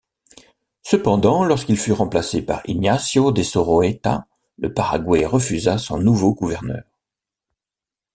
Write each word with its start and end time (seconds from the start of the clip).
Cependant, 0.81 1.43
lorsqu'il 1.43 1.77
fut 1.77 1.91
remplacé 1.91 2.41
par 2.41 2.67
Ignacio 2.67 3.31
de 3.31 3.43
Soroeta, 3.43 4.25
le 4.57 4.73
Paraguay 4.73 5.27
refusa 5.27 5.77
son 5.77 5.99
nouveau 5.99 6.33
gouverneur. 6.33 6.81